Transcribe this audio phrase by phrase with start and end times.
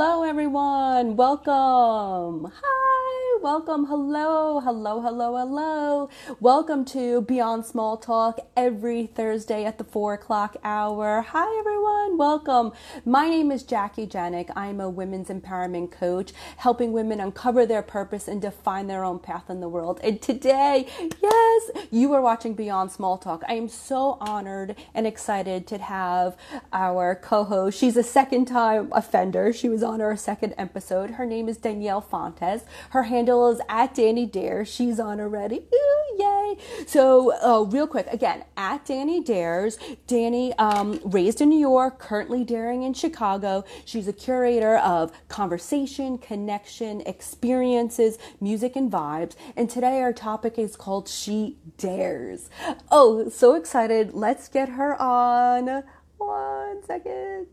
[0.00, 1.14] Hello, everyone.
[1.14, 2.50] Welcome.
[2.62, 3.39] Hi.
[3.42, 3.86] Welcome.
[3.86, 4.60] Hello.
[4.60, 5.00] Hello.
[5.00, 5.34] Hello.
[5.34, 6.10] Hello.
[6.40, 11.22] Welcome to Beyond Small Talk every Thursday at the four o'clock hour.
[11.22, 12.18] Hi, everyone.
[12.18, 12.72] Welcome.
[13.06, 14.50] My name is Jackie Janik.
[14.54, 19.48] I'm a women's empowerment coach, helping women uncover their purpose and define their own path
[19.48, 20.00] in the world.
[20.02, 20.86] And today,
[21.22, 23.42] yes, you are watching Beyond Small Talk.
[23.48, 26.36] I am so honored and excited to have
[26.74, 27.78] our co host.
[27.78, 29.50] She's a second time offender.
[29.50, 31.12] She was on our second episode.
[31.12, 32.64] Her name is Danielle Fontes.
[32.90, 34.64] Her handle is at Danny Dare.
[34.64, 35.62] She's on already.
[35.74, 36.56] Ooh, yay.
[36.86, 39.78] So, uh, real quick, again, at Danny Dares.
[40.06, 43.64] Danny, um, raised in New York, currently daring in Chicago.
[43.84, 49.34] She's a curator of conversation, connection, experiences, music, and vibes.
[49.56, 52.50] And today our topic is called She Dares.
[52.90, 54.12] Oh, so excited.
[54.12, 55.84] Let's get her on.
[56.18, 57.46] One second.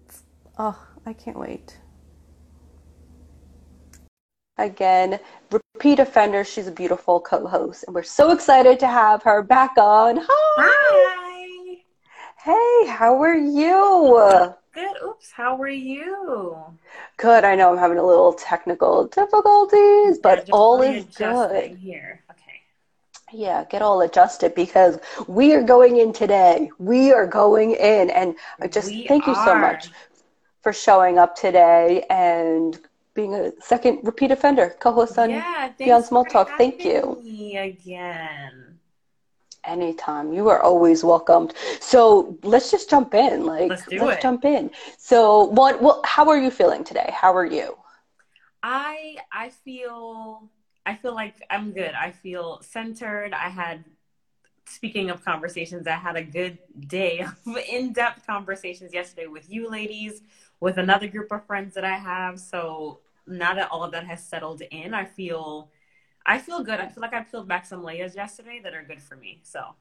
[0.57, 1.77] Oh, I can't wait.
[4.57, 5.19] Again,
[5.51, 6.43] repeat offender.
[6.43, 10.17] She's a beautiful co host, and we're so excited to have her back on.
[10.17, 10.25] Hi.
[10.57, 11.77] Hi.
[12.43, 14.53] Hey, how are you?
[14.73, 14.95] Good.
[15.03, 15.31] Oops.
[15.31, 16.57] How are you?
[17.17, 17.43] Good.
[17.43, 21.77] I know I'm having a little technical difficulties, but Yeah, all is good.
[21.77, 22.23] Here.
[22.31, 22.61] Okay.
[23.31, 26.71] Yeah, get all adjusted because we are going in today.
[26.79, 29.89] We are going in, and I just We thank you so much
[30.63, 32.79] for showing up today and
[33.17, 35.71] being a second repeat offender, co-host on Yeah.
[35.77, 36.47] Beyond Small Talk.
[36.57, 36.99] Thank you.
[37.23, 38.79] me again.
[39.65, 40.31] Anytime.
[40.31, 41.53] You are always welcomed.
[41.81, 43.45] So let's just jump in.
[43.45, 44.21] Like, Let's do let's it.
[44.21, 44.71] jump in.
[44.97, 45.19] So,
[45.59, 47.09] what, well, how are you feeling today?
[47.21, 47.75] How are you?
[48.63, 50.49] I I feel
[50.85, 51.93] I feel like I'm good.
[51.93, 53.33] I feel centered.
[53.33, 53.83] I had
[54.65, 56.57] speaking of conversations, I had a good
[56.97, 60.21] day of in-depth conversations yesterday with you ladies,
[60.59, 62.39] with another group of friends that I have.
[62.39, 65.71] So now that all of that has settled in, I feel
[66.25, 66.79] I feel good.
[66.79, 69.41] I feel like I peeled back some layers yesterday that are good for me.
[69.43, 69.75] So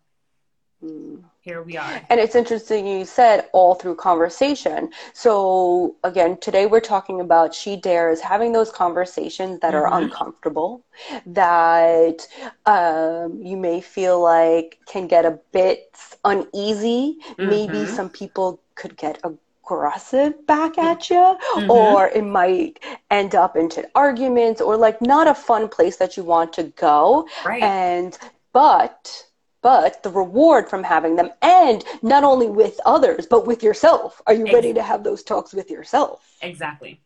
[0.81, 1.17] Hmm.
[1.41, 2.03] here we are.
[2.11, 4.91] And it's interesting you said all through conversation.
[5.15, 10.03] So again, today we're talking about she dares having those conversations that are Mhm.
[10.03, 10.85] uncomfortable,
[11.27, 12.27] that
[12.67, 17.19] um, you may feel like can get a bit uneasy.
[17.43, 17.89] Maybe Mhm.
[17.89, 19.19] some people could get
[19.67, 21.71] aggressive back at you, Mhm.
[21.71, 22.79] or it might
[23.11, 27.29] end up into arguments or like not a fun place that you want to go
[27.45, 27.63] Right.
[27.63, 28.19] and
[28.53, 29.25] but
[29.63, 34.35] but the reward from having them and not only with others but with yourself are
[34.35, 37.01] you ready to have those talks with yourself Exactly.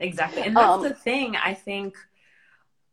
[0.00, 0.42] Exactly.
[0.42, 1.34] And that's Um, the thing.
[1.36, 1.96] I think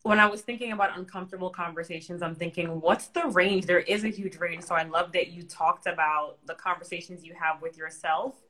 [0.02, 3.66] when I was thinking about uncomfortable conversations, I'm thinking, what's the range?
[3.66, 4.64] There is a huge range.
[4.64, 8.42] So I love that you talked about the conversations you have with yourself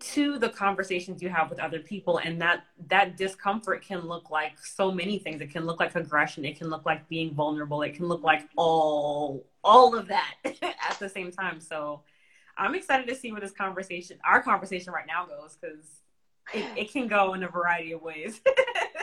[0.00, 4.58] to the conversations you have with other people and that that discomfort can look like
[4.64, 5.40] so many things.
[5.40, 6.44] It can look like aggression.
[6.44, 7.82] It can look like being vulnerable.
[7.82, 11.60] It can look like all all of that at the same time.
[11.60, 12.02] So
[12.58, 16.02] i'm excited to see where this conversation our conversation right now goes because
[16.52, 18.40] it, it can go in a variety of ways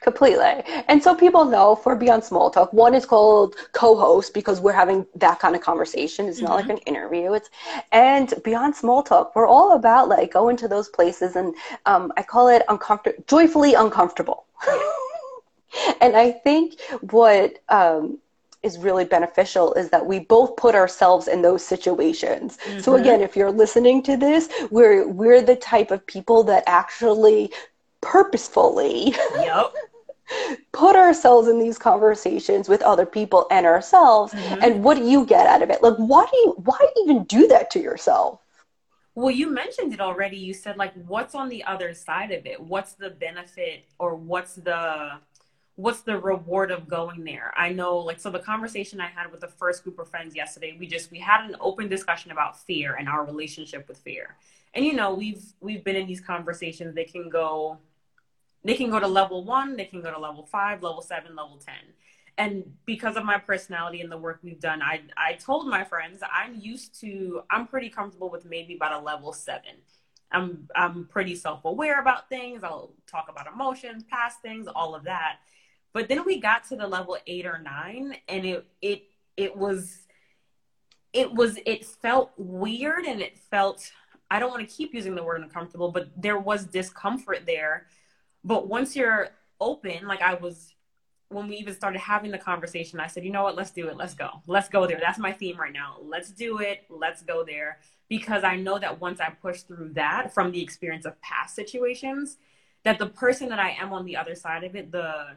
[0.00, 0.62] completely.
[0.88, 5.06] And so people know for beyond small talk one is called co-host because we're having
[5.16, 6.26] that kind of conversation.
[6.28, 7.32] It's not like an interview.
[7.34, 7.50] It's
[7.92, 11.54] and beyond small talk we're all about like going to those places and
[11.86, 14.46] um, i call it uncomfortable joyfully uncomfortable.
[16.00, 18.18] And i think what um,
[18.62, 22.58] is really beneficial is that we both put ourselves in those situations.
[22.78, 23.00] So Mhm.
[23.00, 27.52] again, if you're listening to this, we're we're the type of people that actually
[28.00, 29.72] purposefully yep
[30.72, 34.62] put ourselves in these conversations with other people and ourselves Mhm.
[34.62, 35.82] and what do you get out of it?
[35.82, 38.40] Like why do you why even do that to yourself?
[39.16, 40.36] Well, you mentioned it already.
[40.36, 42.60] You said like what's on the other side of it?
[42.60, 45.18] What's the benefit or what's the
[45.74, 47.52] what's the reward of going there?
[47.56, 50.76] I know like so the conversation I had with the first group of friends yesterday,
[50.78, 54.36] we just we had an open discussion about fear and our relationship with fear.
[54.74, 57.78] And you know, we've we've been in these conversations, they can go
[58.64, 61.58] they can go to level 1, they can go to level 5, level 7, level
[61.64, 61.74] 10
[62.38, 66.22] and because of my personality and the work we've done i i told my friends
[66.32, 69.72] i'm used to i'm pretty comfortable with maybe about a level seven.
[70.32, 72.62] I'm i'm pretty self-aware about things.
[72.62, 75.38] I'll talk about emotions past things all of that.
[75.92, 79.02] But then we got to the level eight or nine and it it
[79.36, 79.98] it was
[81.12, 83.90] it was it felt weird and it felt
[84.30, 87.86] i don't want to keep using the word uncomfortable but there was discomfort there
[88.44, 90.74] but once you're open like i was
[91.28, 93.96] when we even started having the conversation, I said, you know what, let's do it.
[93.96, 94.42] Let's go.
[94.48, 94.98] Let's go there.
[95.00, 95.98] That's my theme right now.
[96.02, 96.86] Let's do it.
[96.90, 97.78] Let's go there.
[98.10, 102.36] because I know that once I push through that from the experience of past situations,
[102.82, 105.36] that the person that I am on the other side of it, the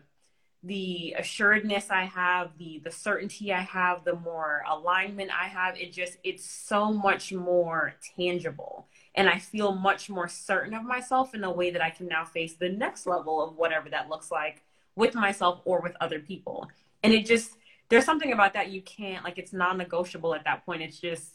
[0.66, 5.94] the assuredness I have, the the certainty I have, the more alignment I have, it
[5.94, 8.88] just it's so much more tangible.
[9.16, 12.26] And I feel much more certain of myself in a way that I can now
[12.26, 14.64] face the next level of whatever that looks like
[14.96, 16.70] with myself or with other people.
[17.04, 17.52] And it just
[17.90, 20.82] there's something about that you can't like it's non-negotiable at that point.
[20.82, 21.34] It's just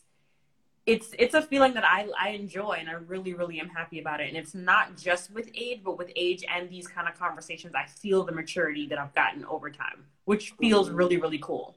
[0.89, 4.21] it's it's a feeling that I, I enjoy and I really really am happy about
[4.21, 7.75] it and it's not just with age but with age and these kind of conversations
[7.75, 10.97] I feel the maturity that I've gotten over time which feels mm-hmm.
[10.97, 11.77] really really cool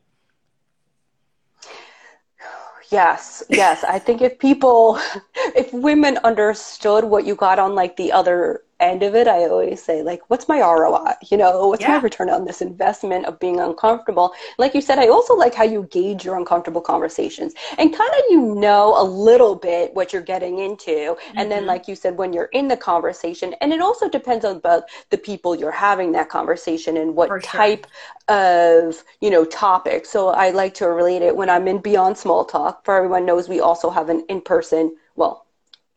[2.91, 3.83] yes yes.
[3.83, 4.99] I think if people
[5.55, 9.81] if women understood what you got on like the other end of it, I always
[9.81, 11.13] say, like, what's my ROI?
[11.29, 11.97] You know, what's yeah.
[11.97, 14.33] my return on this investment of being uncomfortable?
[14.57, 18.23] Like you said, I also like how you gauge your uncomfortable conversations and kind of
[18.29, 20.91] you know a little bit what you're getting into.
[20.91, 21.37] Mm-hmm.
[21.37, 21.67] And then, mm-hmm.
[21.67, 25.17] like you said, when you're in the conversation, and it also depends on about the
[25.17, 27.87] people you're having that conversation and what type
[28.27, 30.05] of, you know, topic.
[30.05, 32.85] So I like to relate it when I'm in Beyond Small Talk.
[32.85, 35.45] For everyone knows, we also have an in person, well,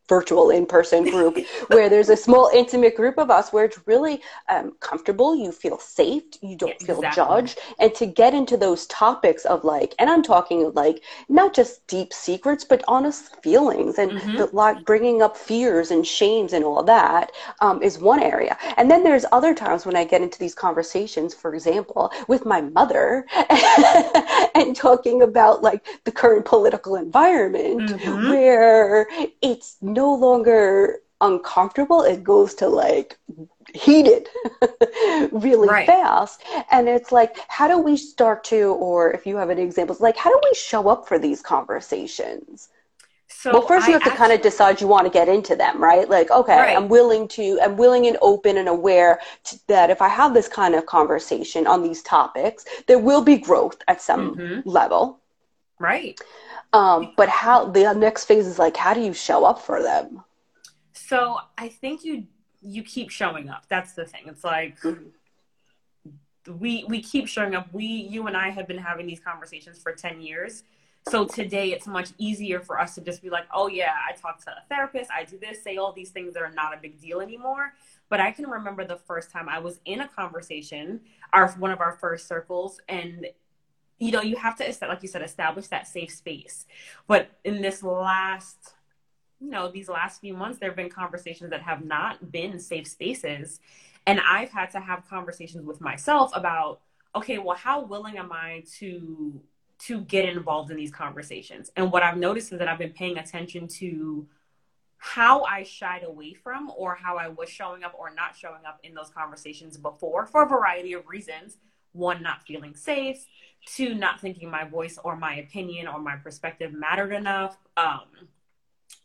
[0.08, 4.72] virtual in-person group where there's a small intimate group of us where it's really um,
[4.80, 5.36] comfortable.
[5.36, 6.22] You feel safe.
[6.42, 7.58] You don't feel judged.
[7.78, 12.12] And to get into those topics of like and i'm talking like not just deep
[12.12, 14.36] secrets but honest feelings and mm-hmm.
[14.36, 18.56] the, like bringing up fears and shames and all that um, is one area.
[18.76, 22.60] And then there's other times when i get into these conversations for example with my
[22.60, 23.26] mother
[24.54, 28.28] and talking about like the current political environment mm-hmm.
[28.30, 29.06] where
[29.42, 32.02] it's no longer uncomfortable.
[32.02, 33.18] It goes to like
[33.74, 34.28] heated
[35.32, 35.86] really right.
[35.86, 36.42] fast.
[36.70, 40.16] And it's like, how do we start to, or if you have any examples, like,
[40.16, 42.68] how do we show up for these conversations?
[43.26, 45.56] So well, first you have I to kind of decide you want to get into
[45.56, 46.08] them, right?
[46.08, 46.76] Like, okay, right.
[46.76, 50.48] I'm willing to, I'm willing and open and aware to, that if I have this
[50.48, 54.68] kind of conversation on these topics, there will be growth at some mm-hmm.
[54.68, 55.20] level.
[55.78, 56.18] Right.
[56.74, 60.24] Um, but how the next phase is like, how do you show up for them?
[60.92, 62.26] So I think you
[62.60, 63.66] you keep showing up.
[63.68, 64.22] That's the thing.
[64.26, 66.58] It's like mm-hmm.
[66.58, 67.72] we we keep showing up.
[67.72, 70.64] We you and I have been having these conversations for ten years.
[71.08, 74.42] So today it's much easier for us to just be like, oh yeah, I talk
[74.46, 76.98] to a therapist, I do this, say all these things that are not a big
[76.98, 77.74] deal anymore.
[78.08, 81.02] But I can remember the first time I was in a conversation,
[81.34, 83.26] our one of our first circles, and
[83.98, 86.66] you know, you have to, like you said, establish that safe space.
[87.06, 88.74] But in this last,
[89.40, 92.86] you know, these last few months, there have been conversations that have not been safe
[92.86, 93.60] spaces.
[94.06, 96.80] And I've had to have conversations with myself about,
[97.14, 99.40] okay, well, how willing am I to
[99.76, 101.70] to get involved in these conversations?
[101.76, 104.26] And what I've noticed is that I've been paying attention to
[104.98, 108.80] how I shied away from or how I was showing up or not showing up
[108.82, 111.58] in those conversations before for a variety of reasons.
[111.94, 113.26] One, not feeling safe
[113.66, 118.06] two, not thinking my voice or my opinion or my perspective mattered enough um,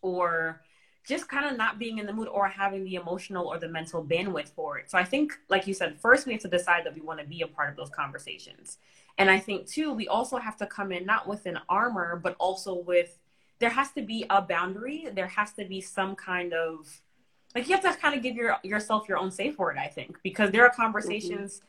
[0.01, 0.61] or
[1.07, 4.03] just kind of not being in the mood or having the emotional or the mental
[4.03, 4.91] bandwidth for it.
[4.91, 7.25] So I think, like you said, first we have to decide that we want to
[7.25, 8.77] be a part of those conversations.
[9.17, 12.35] And I think, too, we also have to come in not with an armor, but
[12.39, 13.17] also with
[13.59, 15.07] there has to be a boundary.
[15.13, 17.01] There has to be some kind of
[17.55, 20.17] like you have to kind of give your yourself your own safe word, I think,
[20.21, 21.57] because there are conversations.
[21.57, 21.65] Mm-hmm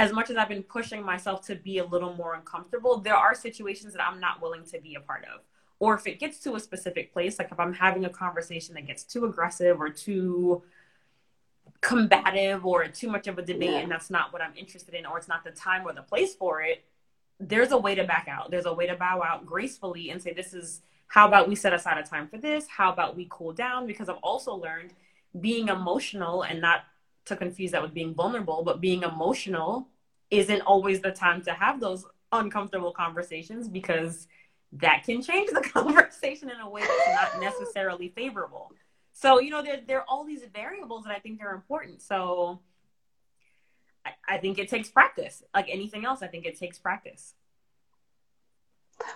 [0.00, 3.34] as much as I've been pushing myself to be a little more uncomfortable, there are
[3.34, 5.42] situations that I'm not willing to be a part of.
[5.78, 8.86] Or if it gets to a specific place, like if I'm having a conversation that
[8.86, 10.62] gets too aggressive or too
[11.82, 13.78] combative or too much of a debate yeah.
[13.80, 16.34] and that's not what I'm interested in or it's not the time or the place
[16.34, 16.82] for it,
[17.38, 18.50] there's a way to back out.
[18.50, 21.74] There's a way to bow out gracefully and say, this is how about we set
[21.74, 22.66] aside a time for this?
[22.68, 23.86] How about we cool down?
[23.86, 24.94] Because I've also learned
[25.38, 26.84] being emotional and not
[27.26, 29.88] to confuse that with being vulnerable, but being emotional
[30.30, 34.26] isn't always the time to have those uncomfortable conversations because
[34.72, 38.72] that can change the conversation in a way that's not necessarily favorable.
[39.12, 42.00] So, you know, there, there are all these variables that I think are important.
[42.02, 42.60] So
[44.06, 45.42] I, I think it takes practice.
[45.54, 47.34] Like anything else, I think it takes practice.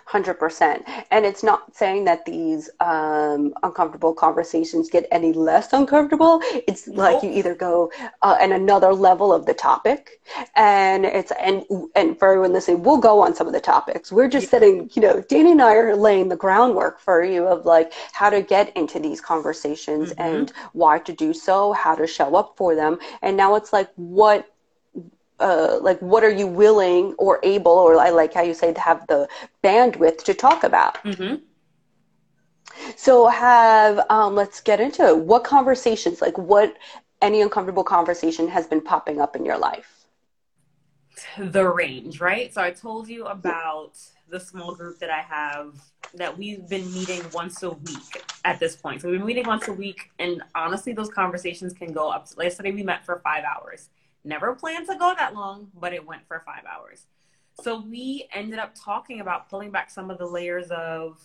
[0.09, 6.41] 100% and it's not saying that these um, uncomfortable conversations get any less uncomfortable.
[6.67, 10.21] It's like you either go uh, in another level of the topic
[10.55, 14.11] and it's and and for everyone listening we'll go on some of the topics.
[14.11, 17.65] We're just setting you know danny and i are laying the groundwork for you of
[17.65, 20.21] like how to get into these conversations mm-hmm.
[20.21, 22.97] and why to do so how to show up for them.
[23.21, 24.54] And now it's like what
[25.39, 28.79] uh, like what are you willing or able or I like how you say to
[28.79, 29.27] have the
[29.63, 31.03] bandwidth to talk about.
[31.03, 31.35] Mm-hmm.
[32.95, 35.17] So have um, let's get into it.
[35.17, 36.75] What conversations, like what
[37.21, 40.05] any uncomfortable conversation has been popping up in your life?
[41.37, 42.53] The range, right?
[42.53, 43.93] So I told you about
[44.29, 45.75] the small group that I have
[46.15, 49.01] that we've been meeting once a week at this point.
[49.01, 52.27] So we've been meeting once a week, and honestly, those conversations can go up.
[52.37, 53.89] Yesterday we met for five hours.
[54.25, 57.05] Never planned to go that long, but it went for five hours.
[57.61, 61.19] So we ended up talking about pulling back some of the layers of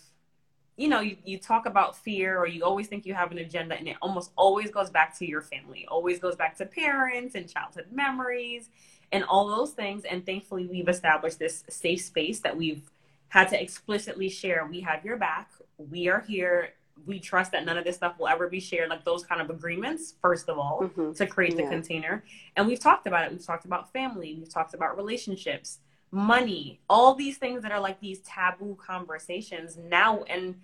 [0.81, 3.75] you know, you, you talk about fear or you always think you have an agenda
[3.77, 7.47] and it almost always goes back to your family, always goes back to parents and
[7.47, 8.71] childhood memories
[9.13, 10.05] and all those things.
[10.07, 12.91] And thankfully, we've established this safe space that we've
[13.29, 14.67] had to explicitly share.
[14.67, 15.51] We have your back.
[15.77, 16.71] We are here.
[17.07, 19.51] We trust that none of this stuff will ever be shared, like those kind of
[19.51, 21.13] agreements, first of all, mm-hmm.
[21.13, 21.71] to create the yeah.
[21.71, 22.25] container.
[22.57, 23.33] And we've talked about it.
[23.33, 24.37] We've talked about family.
[24.39, 25.79] We've talked about relationships,
[26.11, 30.23] money, all these things that are like these taboo conversations now.
[30.25, 30.57] And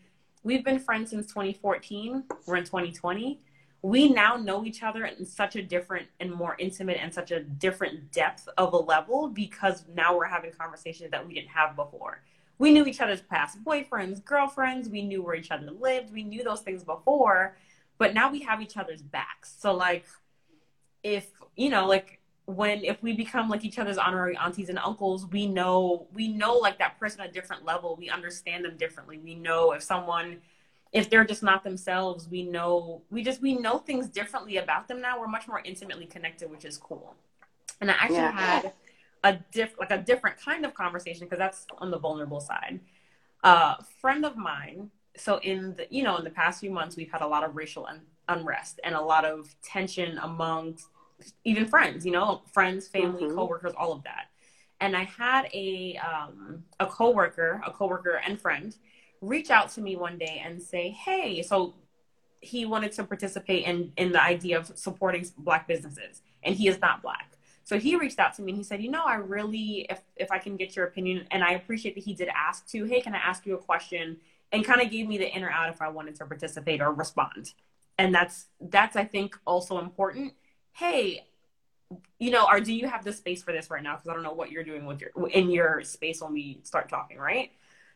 [0.42, 2.24] we've been friends since 2014.
[2.46, 3.40] We're in 2020.
[3.82, 7.40] We now know each other in such a different and more intimate and such a
[7.40, 12.22] different depth of a level because now we're having conversations that we didn't have before.
[12.58, 14.88] We knew each other's past boyfriends, girlfriends.
[14.88, 16.12] We knew where each other lived.
[16.12, 17.56] We knew those things before,
[17.98, 19.54] but now we have each other's backs.
[19.58, 20.06] So, like,
[21.02, 25.26] if, you know, like, when if we become like each other's honorary aunties and uncles
[25.26, 29.18] we know we know like that person at a different level we understand them differently
[29.18, 30.38] we know if someone
[30.92, 35.00] if they're just not themselves we know we just we know things differently about them
[35.00, 37.16] now we're much more intimately connected which is cool
[37.80, 38.30] and i actually yeah.
[38.30, 38.72] had
[39.28, 42.80] a diff like a different kind of conversation because that's on the vulnerable side
[43.44, 46.96] a uh, friend of mine so in the you know in the past few months
[46.96, 50.86] we've had a lot of racial un- unrest and a lot of tension amongst
[51.44, 53.34] even friends, you know, friends, family, mm-hmm.
[53.34, 54.26] coworkers, all of that.
[54.80, 58.76] And I had a um, a coworker, a coworker and friend,
[59.22, 61.74] reach out to me one day and say, "Hey, so
[62.40, 66.78] he wanted to participate in in the idea of supporting black businesses, and he is
[66.78, 69.86] not black." So he reached out to me and he said, "You know, I really,
[69.90, 72.84] if if I can get your opinion, and I appreciate that he did ask to,
[72.84, 74.18] hey, can I ask you a question?"
[74.52, 76.92] And kind of gave me the in or out if I wanted to participate or
[76.92, 77.52] respond.
[77.98, 80.32] And that's that's I think also important
[80.78, 81.24] hey,
[82.18, 83.94] you know, or do you have the space for this right now?
[83.94, 86.88] Because I don't know what you're doing with your in your space when we start
[86.88, 87.50] talking, right?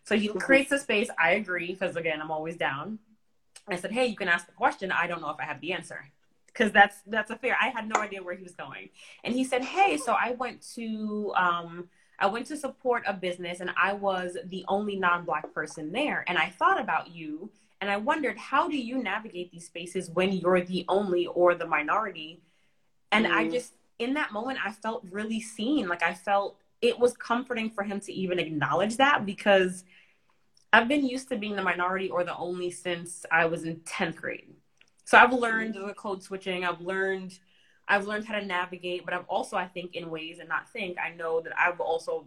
[0.04, 0.38] So he mm-hmm.
[0.38, 1.10] creates the space.
[1.18, 2.98] I agree because again, I'm always down.
[3.68, 4.90] I said, hey, you can ask the question.
[4.90, 6.10] I don't know if I have the answer
[6.52, 7.56] because that's that's a fair.
[7.60, 8.90] I had no idea where he was going,
[9.24, 11.88] and he said, hey, so I went to um,
[12.18, 16.38] I went to support a business, and I was the only non-black person there, and
[16.38, 20.60] I thought about you, and I wondered how do you navigate these spaces when you're
[20.60, 22.40] the only or the minority
[23.12, 23.30] and mm.
[23.30, 25.88] I just, in that moment, I felt really seen.
[25.88, 29.84] Like I felt it was comforting for him to even acknowledge that because
[30.72, 34.16] I've been used to being the minority or the only since I was in 10th
[34.16, 34.54] grade.
[35.10, 36.64] So I've learned the code switching.
[36.64, 37.36] I've learned
[37.88, 40.98] I've learned how to navigate, but I've also, I think, in ways and not think,
[41.04, 42.26] I know that I will also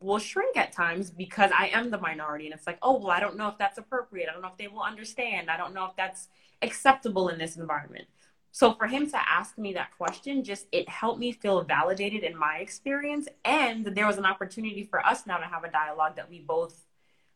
[0.00, 2.46] will shrink at times because I am the minority.
[2.46, 4.28] And it's like, oh, well, I don't know if that's appropriate.
[4.28, 5.48] I don't know if they will understand.
[5.48, 6.26] I don't know if that's
[6.60, 8.06] acceptable in this environment.
[8.50, 12.36] So for him to ask me that question, just it helped me feel validated in
[12.36, 16.28] my experience, and there was an opportunity for us now to have a dialogue that
[16.28, 16.84] we both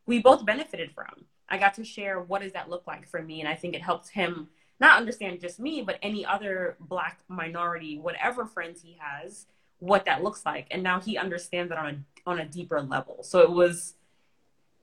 [0.06, 1.26] we both benefited from.
[1.48, 3.82] I got to share what does that look like for me, and I think it
[3.82, 4.48] helped him
[4.80, 9.46] not understand just me, but any other Black minority, whatever friends he has,
[9.80, 13.22] what that looks like, and now he understands it on a on a deeper level.
[13.22, 13.94] So it was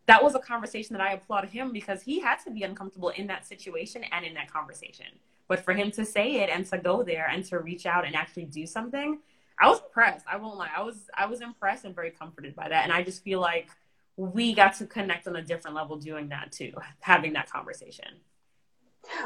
[0.08, 3.28] that was a conversation that I applaud him because he had to be uncomfortable in
[3.28, 5.08] that situation and in that conversation
[5.48, 8.16] but for him to say it and to go there and to reach out and
[8.16, 9.20] actually do something,
[9.60, 10.26] I was impressed.
[10.30, 10.72] I won't lie.
[10.76, 12.84] I was I was impressed and very comforted by that.
[12.84, 13.70] And I just feel like
[14.18, 18.08] we got to connect on a different level doing that too, having that conversation.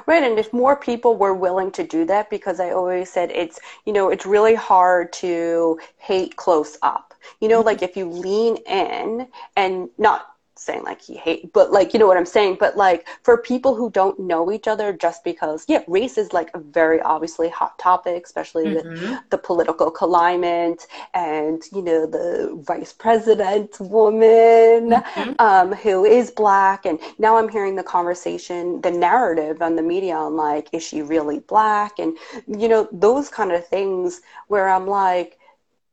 [0.06, 3.60] Right, and if more people were willing to do that, because I always said it's,
[3.86, 7.14] you know, it's really hard to hate close up.
[7.40, 7.68] You know, mm-hmm.
[7.68, 12.08] like if you lean in and not saying like he hate but like you know
[12.08, 15.82] what i'm saying but like for people who don't know each other just because yeah
[15.88, 19.14] race is like a very obviously hot topic especially mm-hmm.
[19.14, 25.32] with the political climate and you know the vice president woman mm-hmm.
[25.40, 30.16] um, who is black and now i'm hearing the conversation the narrative on the media
[30.16, 34.88] on like is she really black and you know those kind of things where i'm
[34.88, 35.38] like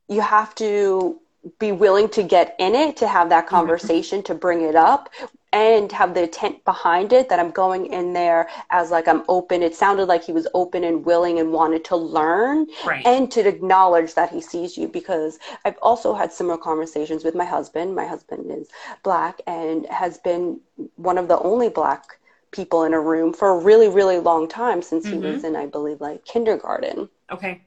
[0.09, 1.19] you have to
[1.59, 3.55] be willing to get in it to have that mm-hmm.
[3.55, 5.09] conversation to bring it up
[5.53, 9.63] and have the intent behind it that I'm going in there as like I'm open.
[9.63, 13.05] It sounded like he was open and willing and wanted to learn right.
[13.05, 17.45] and to acknowledge that he sees you because I've also had similar conversations with my
[17.45, 17.95] husband.
[17.95, 18.67] My husband is
[19.03, 20.59] black and has been
[20.95, 22.19] one of the only black
[22.51, 25.21] people in a room for a really, really long time since Mm-hmm.
[25.21, 27.09] he was in, I believe, like kindergarten.
[27.31, 27.61] Okay.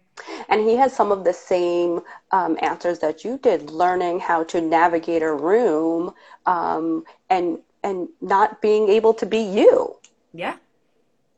[0.48, 2.00] And he has some of the same
[2.30, 6.14] um, answers that you did, learning how to navigate a room
[6.46, 9.96] um, and and not being able to be you,
[10.32, 10.56] Yeah.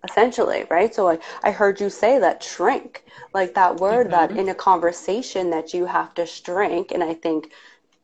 [0.05, 0.95] essentially, right?
[0.95, 4.39] So I, I heard you say that shrink, like that word that Mhm.
[4.39, 7.51] in a conversation that you have to shrink, and I think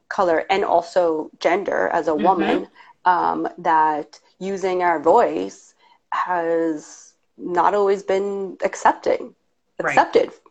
[0.09, 2.23] color and also gender as a Mhm.
[2.23, 2.69] woman,
[3.05, 5.75] um, that using our voice
[6.13, 9.35] has not always been accepting
[9.81, 10.07] Right.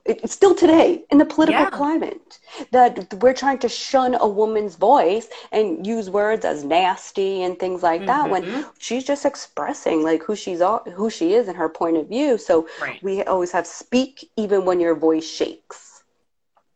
[0.08, 1.70] Accepted It- it's still today in the political Yeah.
[1.70, 2.40] climate
[2.72, 7.84] that we're trying to shun a woman's voice and use words as nasty and things
[7.84, 8.72] like that when Mhm.
[8.80, 12.38] she's just expressing like who she's al- who she is and her point of view
[12.38, 13.02] so Right.
[13.04, 16.04] we always have speak even when your voice shakes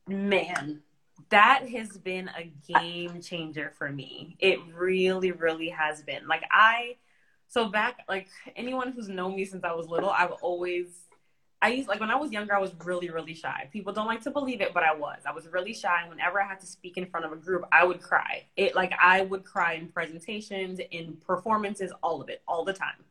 [0.07, 0.81] Man,
[1.29, 4.35] that has been a game changer for me.
[4.39, 6.27] It really, really has been.
[6.27, 6.97] Like I,
[7.47, 11.07] so back, like anyone who's known me since I was little, I've always,
[11.61, 13.69] I used like when I was younger, I was really, really shy.
[13.71, 15.19] People don't like to believe it, but I was.
[15.27, 16.01] I was really shy.
[16.01, 18.45] And whenever I had to speak in front of a group, I would cry.
[18.57, 23.05] It like I would cry in presentations, in performances, all of it, all the time.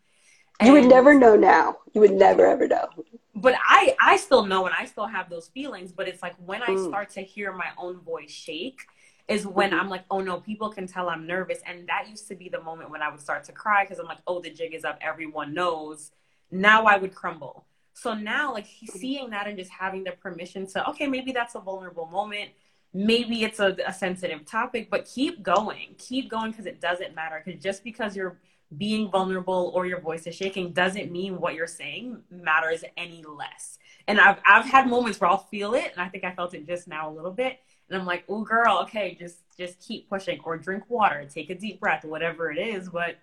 [0.62, 2.88] you would never know now you would never ever know
[3.35, 6.62] but I I still know and I still have those feelings, but it's like when
[6.62, 6.88] I Mm.
[6.88, 8.80] start to hear my own voice shake
[9.28, 9.80] is when Mhm.
[9.80, 12.61] I'm like, oh no, people can tell I'm nervous, and that used to be the
[12.62, 14.99] moment when I would start to cry because I'm like, oh, the jig is up,
[15.00, 16.12] everyone knows.
[16.50, 17.64] Now I would crumble.
[17.92, 21.61] So now, like seeing that and just having the permission to, okay, maybe that's a
[21.61, 22.50] vulnerable moment.
[22.92, 25.94] Maybe it's a, a sensitive topic, but keep going.
[25.99, 27.42] Keep going because it doesn't matter.
[27.44, 28.38] Because just because you're
[28.76, 33.78] being vulnerable or your voice is shaking doesn't mean what you're saying matters any less.
[34.06, 36.66] And I've I've had moments where I'll feel it, and I think I felt it
[36.66, 40.40] just now a little bit, and I'm like, "Oh, girl, okay, just just keep pushing,
[40.44, 43.18] or drink water, take a deep breath, whatever it is." But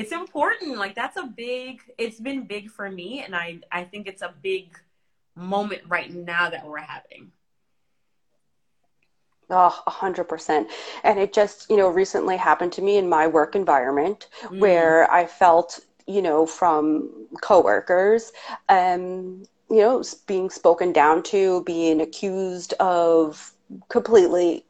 [0.00, 0.78] it's important.
[0.78, 1.80] Like that's a big.
[1.98, 4.78] It's been big for me, and I I think it's a big
[5.34, 7.32] moment right now that we're having.
[9.48, 10.68] Oh, a hundred percent.
[11.04, 14.58] And it just, you know, recently happened to me in my work environment Mm.
[14.60, 18.32] where I felt, you know, from coworkers,
[18.68, 23.52] um, you know, being spoken down to, being accused of
[23.88, 24.64] completely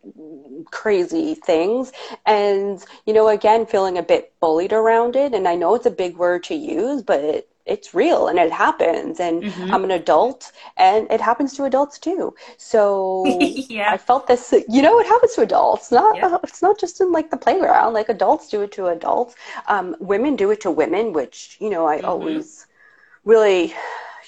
[0.70, 1.92] crazy things.
[2.24, 5.34] And, you know, again, feeling a bit bullied around it.
[5.34, 8.52] And I know it's a big word to use, but it, it's real and it
[8.52, 9.20] happens.
[9.20, 9.70] And Mhm.
[9.70, 12.34] I'm an adult and it happens to adults too.
[12.56, 13.92] So yeah.
[13.92, 15.90] I felt this, you know, it happens to adults.
[15.92, 16.38] Not, Yeah.
[16.44, 17.92] it's not just in like the playground.
[17.94, 19.34] Like adults do it to adults.
[19.68, 22.00] Um, women do it to women, which you know I Mhm.
[22.00, 22.66] always
[23.24, 23.74] really,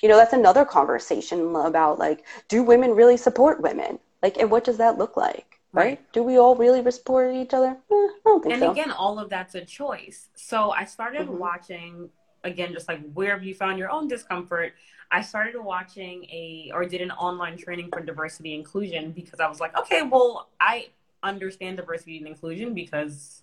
[0.03, 3.99] you know, that's another conversation about like, do women really support women?
[4.23, 5.61] Like, and what does that look like?
[5.73, 5.85] Right?
[5.85, 6.13] Right.
[6.13, 7.77] Do we all really support each other?
[7.91, 8.71] Eh, I don't think and so.
[8.73, 11.39] again all of that's a choice so i started Mhm.
[11.39, 12.09] watching
[12.45, 14.73] again just like where have you found your own discomfort
[15.11, 19.61] i started watching a or did an online training for diversity inclusion because i was
[19.61, 20.89] like okay well i
[21.23, 23.43] understand diversity and inclusion because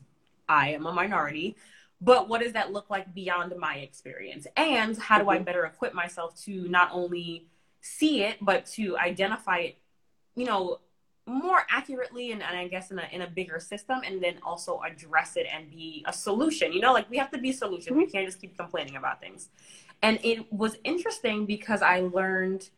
[0.49, 1.55] i am a minority
[2.01, 5.45] but what does that look like beyond my experience and how do i Mhm.
[5.45, 7.47] better equip myself to not only
[7.81, 9.77] see it but to identify it
[10.35, 10.79] you know
[11.27, 14.81] more accurately and, and I guess in a in a bigger system and then also
[14.81, 16.71] address it and be a solution.
[16.71, 17.95] You know, like we have to be solutions.
[17.95, 19.49] We can't just keep complaining about things.
[20.01, 22.69] And it was interesting because I learned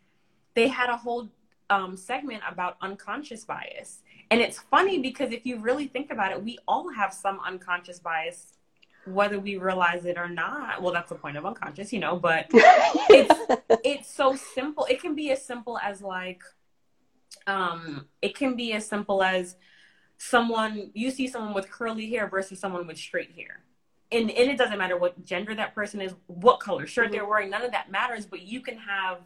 [0.53, 1.29] they had a whole
[1.69, 3.99] um, segment about unconscious bias.
[4.31, 7.99] And it's funny because if you really think about it, we all have some unconscious
[7.99, 8.53] bias,
[9.05, 10.81] whether we realize it or not.
[10.81, 14.85] Well, that's the point of unconscious, you know, but it's it's so simple.
[14.89, 16.41] It can be as simple as like
[17.47, 19.55] um it can be as simple as
[20.17, 23.63] someone you see someone with curly hair versus someone with straight hair.
[24.11, 27.49] And and it doesn't matter what gender that person is, what color shirt they're wearing,
[27.49, 29.19] none of that matters, but you can have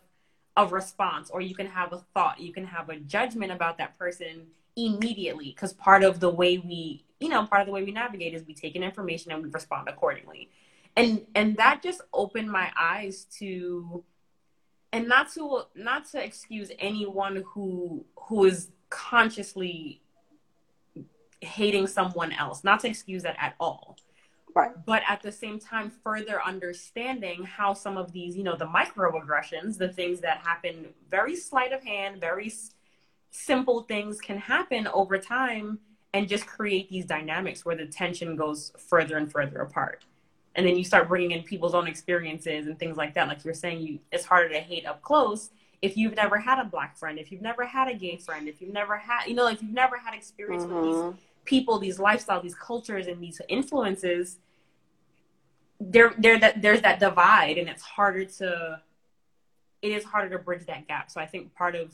[0.58, 3.98] a response or you can have a thought, you can have a judgment about that
[3.98, 7.92] person immediately because part of the way we, you know, part of the way we
[7.92, 10.50] navigate is we take in information and we respond accordingly.
[10.98, 14.04] And and that just opened my eyes to
[14.94, 20.02] and not to not to excuse anyone who who is consciously
[21.42, 23.98] hating someone else not to excuse that at all
[24.54, 24.72] Right.
[24.86, 29.78] but at the same time further understanding how some of these you know the microaggressions
[29.78, 32.76] the things that happen very sleight of hand very s-
[33.30, 35.80] simple things can happen over time
[36.14, 40.04] and just create these dynamics where the tension goes further and further apart
[40.56, 43.28] and then you start bringing in people's own experiences and things like that.
[43.28, 46.66] Like you're saying you it's harder to hate up close if you've never had a
[46.66, 49.44] black friend if you've never had a gay friend if you've never had you know
[49.44, 51.18] like you've never had experience with these Mhm.
[51.46, 54.38] people these lifestyles these cultures and these influences
[55.80, 58.80] there there that there's that divide and it's harder to
[59.82, 61.10] it is harder to bridge that gap.
[61.10, 61.94] So i think part of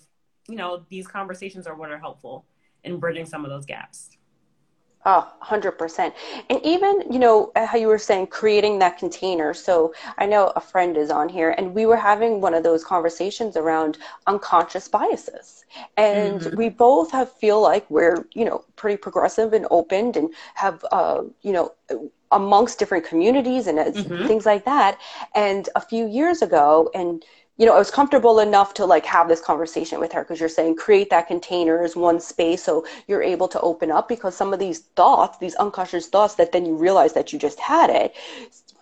[0.50, 2.46] you know these conversations are what are helpful
[2.84, 4.17] in bridging some of those gaps
[5.10, 6.14] Oh, 100%.
[6.50, 9.54] And even, you know, how you were saying creating that container.
[9.54, 12.84] So I know a friend is on here and we were having one of those
[12.84, 15.64] conversations around unconscious biases.
[15.96, 16.58] And mm-hmm.
[16.58, 21.22] we both have feel like we're, you know, pretty progressive and opened and have, uh,
[21.42, 21.72] you know,
[22.34, 24.28] amongst different communities and mm-hmm.
[24.28, 25.00] things like that.
[25.36, 27.24] And a few years ago, and
[27.58, 30.50] you know, I was comfortable enough to like have this conversation with her because you're
[30.50, 34.54] saying create that container as one space so you're able to open up because some
[34.54, 38.16] of these thoughts, these unconscious thoughts that then you realize that you just had it,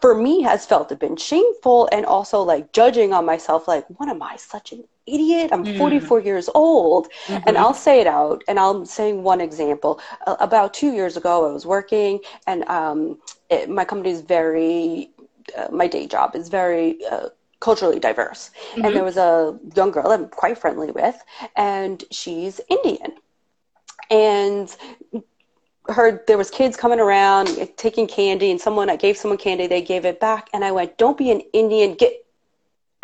[0.02, 4.10] for me has felt a bit shameful and also like judging on myself like, what
[4.10, 5.52] am I, such an idiot?
[5.52, 5.78] I'm mm.
[5.78, 7.08] 44 years old.
[7.26, 7.48] Mm-hmm.
[7.48, 8.44] And I'll say it out.
[8.48, 10.00] And I'm saying one example.
[10.28, 15.10] Uh, about two years ago, I was working and um, it, my company is very,
[15.58, 18.52] uh, my day job is very, uh, culturally diverse.
[18.72, 18.86] Mm-hmm.
[18.86, 21.16] And there was a young girl I'm quite friendly with,
[21.56, 23.14] and she's Indian.
[24.12, 24.76] And
[25.88, 29.82] heard there was kids coming around taking candy and someone I gave someone candy they
[29.82, 32.25] gave it back and I went don't be an Indian get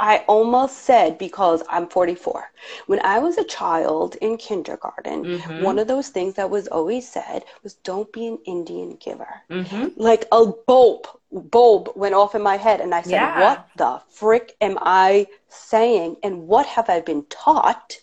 [0.02, 2.50] I almost said because I'm 44.
[2.88, 5.64] When I was a child in kindergarten, mm-hmm.
[5.64, 9.44] one of those things that was always said was don't be an Indian giver.
[9.52, 9.90] Mm-hmm.
[9.96, 13.42] Like a bulb, bulb went off in my head, and I said, yeah.
[13.42, 16.18] "What the frick am I saying?
[16.24, 18.00] And what have I been taught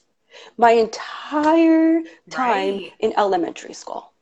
[0.56, 2.92] my entire time right.
[3.00, 4.12] in elementary school?"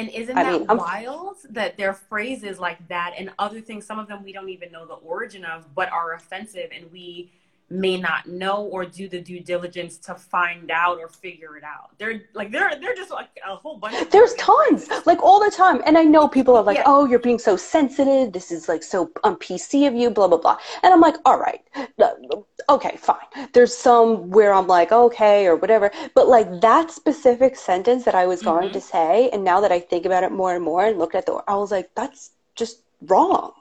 [0.00, 3.84] And isn't I that mean, wild that there are phrases like that and other things,
[3.84, 7.30] some of them we don't even know the origin of, but are offensive and we
[7.70, 11.90] may not know or do the due diligence to find out or figure it out.
[11.98, 14.10] They're like they're they're just like a whole bunch.
[14.10, 16.84] There's tons, like all the time, and I know people are like, yeah.
[16.86, 18.32] "Oh, you're being so sensitive.
[18.32, 20.58] This is like so on PC of you." Blah blah blah.
[20.82, 21.62] And I'm like, "All right,
[22.68, 28.04] okay, fine." There's some where I'm like, "Okay," or whatever, but like that specific sentence
[28.04, 28.72] that I was going mm-hmm.
[28.72, 31.26] to say, and now that I think about it more and more and looked at
[31.26, 33.52] the, I was like, "That's just wrong."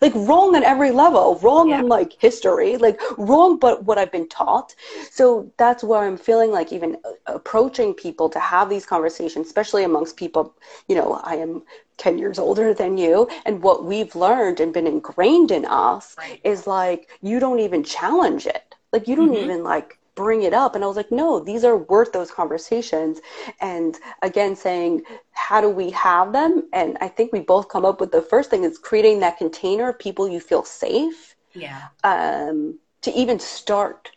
[0.00, 1.78] Like wrong on every level wrong yeah.
[1.78, 4.74] on like history like wrong but what i've been taught
[5.10, 10.16] so that's where i'm feeling like even approaching people to have these conversations especially amongst
[10.16, 10.54] people
[10.88, 11.62] you know i am
[11.96, 16.40] 10 years older than you and what we've learned and been ingrained in us right.
[16.44, 19.44] is like you don't even challenge it like you don't mm-hmm.
[19.44, 20.74] even like bring it up.
[20.74, 23.20] And I was like, no, these are worth those conversations.
[23.60, 26.68] And again, saying, how do we have them?
[26.72, 29.88] And I think we both come up with the first thing is creating that container
[29.88, 31.34] of people you feel safe.
[31.52, 31.88] Yeah.
[32.02, 34.10] Um, to even start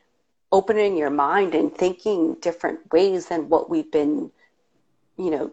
[0.51, 4.31] opening your mind and thinking different ways than what we've been,
[5.17, 5.51] you know,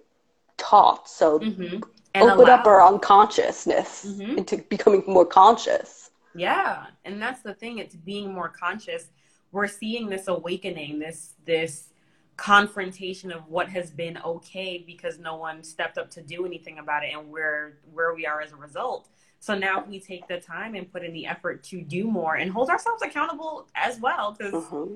[0.56, 1.08] taught.
[1.08, 1.76] So mm-hmm.
[2.14, 2.54] open allow.
[2.54, 4.38] up our unconsciousness mm-hmm.
[4.38, 6.10] into becoming more conscious.
[6.34, 6.86] Yeah.
[7.04, 9.08] And that's the thing, it's being more conscious
[9.54, 11.90] we're seeing this awakening, this this
[12.36, 17.04] confrontation of what has been okay because no one stepped up to do anything about
[17.04, 19.08] it and where where we are as a result.
[19.38, 22.50] So now we take the time and put in the effort to do more and
[22.50, 24.94] hold ourselves accountable as well because mm-hmm.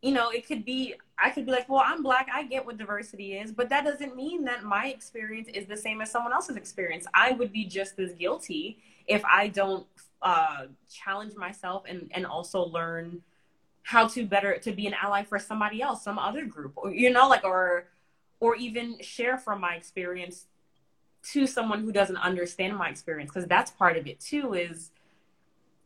[0.00, 2.78] you know, it could be I could be like, well, I'm black, I get what
[2.78, 6.54] diversity is, but that doesn't mean that my experience is the same as someone else's
[6.54, 7.04] experience.
[7.14, 9.86] I would be just as guilty if I don't
[10.22, 13.22] uh, challenge myself and and also learn
[13.82, 17.10] how to better to be an ally for somebody else some other group or you
[17.10, 17.88] know like or
[18.40, 20.46] or even share from my experience
[21.22, 24.90] to someone who doesn't understand my experience because that's part of it too is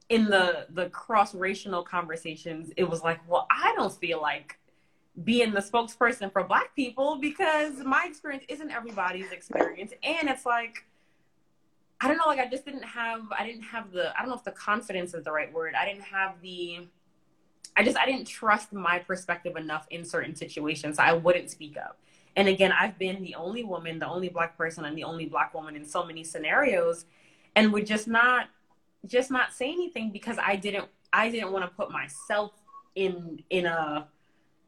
[0.09, 4.59] in the the cross racial conversations it was like well i don't feel like
[5.25, 9.93] being the spokesperson for black people because my experience isn't everybody's experience.
[10.03, 10.85] And it's like
[11.99, 14.37] i don't know like i just didn't have i didn't have the i don't know
[14.37, 15.75] if the confidence is the right word.
[15.75, 16.87] I didn't have the
[17.77, 20.97] I just I didn't trust my perspective enough in certain situations.
[20.97, 21.99] So I wouldn't speak up.
[22.37, 25.55] And again, I've been the only woman, the only black person, and the only black
[25.55, 27.07] woman in so many scenarios,
[27.55, 28.49] and would just not
[29.07, 32.53] just not say anything because I didn't I didn't want to put myself
[32.95, 34.09] in in a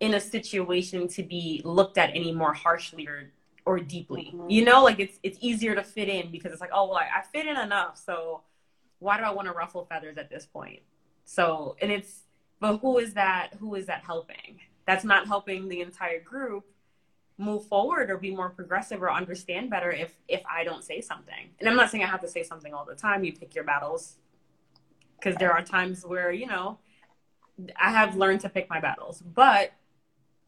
[0.01, 3.33] in a situation to be looked at any more harshly or
[3.67, 4.33] or deeply.
[4.35, 4.51] Mm-hmm.
[4.51, 7.19] You know, like it's it's easier to fit in because it's like, oh well, I,
[7.19, 8.43] I fit in enough, so
[8.99, 10.81] why do I want to ruffle feathers at this point?
[11.25, 12.23] So and it's
[12.61, 14.61] but who is that who is that helping?
[14.87, 16.65] That's not helping the entire group
[17.37, 21.51] move forward or be more progressive or understand better if if i don't say something.
[21.61, 23.25] And i'm not saying i have to say something all the time.
[23.25, 24.17] You pick your battles.
[25.19, 26.79] Because there are times where you know
[27.81, 29.73] i have learned to pick my battles but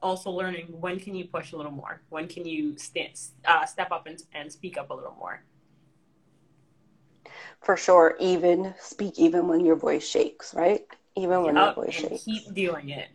[0.03, 2.01] also learning when can you push a little more?
[2.09, 5.43] When can you st- uh, step up and, and speak up a little more?
[7.61, 10.87] For sure even speak even when your voice shakes right
[11.21, 12.25] even when your voice and shakes.
[12.25, 13.09] keep doing it.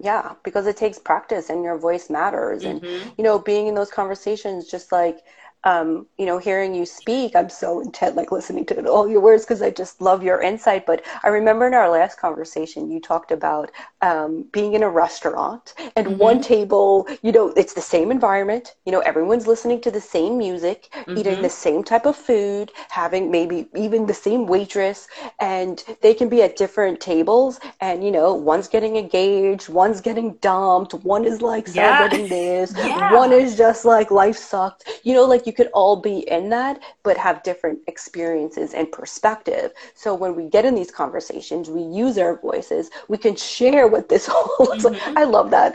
[0.00, 2.64] yeah because it takes practice and your voice matters.
[2.64, 5.18] And hmm you know being in those conversations just like
[5.64, 9.44] um, you know hearing you speak i'm so intent like listening to all your words
[9.44, 10.86] because i just love your insight.
[10.86, 13.70] But i remember in our last conversation you talked about
[14.02, 18.74] um, being in a restaurant and one hmm table you know it's the same environment
[18.86, 22.70] you know everyone's listening to the same music eating the hmm same type of food
[22.90, 25.08] having maybe even the same waitress
[25.40, 30.34] and they can be at different tables and you know one's getting engaged one's getting
[30.42, 31.68] dumped one is like Yeah.
[31.68, 36.18] celebrating this one is just like life sucked you know like you could all be
[36.36, 39.72] in that but have different experiences and perspective.
[39.94, 42.90] So when we get in these conversations we use our voices.
[43.08, 44.96] We can share what this all looks like.
[44.96, 45.70] Hmm i love that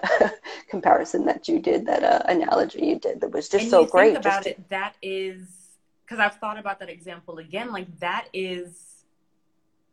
[0.70, 4.16] comparison that you did that uh, analogy you did that was just And so great
[4.16, 5.64] about to, it, that is
[6.06, 7.72] because I've thought about that example again.
[7.72, 9.06] Like that is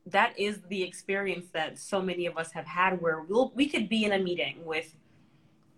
[0.07, 3.88] that is the experience that so many of us have had where we'll we could
[3.88, 4.95] be in a meeting with